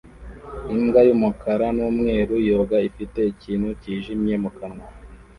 Imbwa 0.73 1.01
y'umukara 1.07 1.67
n'umweru 1.77 2.33
yoga 2.47 2.77
ifite 2.89 3.19
ikintu 3.33 3.67
cyijimye 3.81 4.35
mu 4.43 4.49
kanwa 4.57 4.87